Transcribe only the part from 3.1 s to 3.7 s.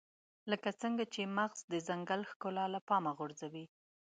غورځوي.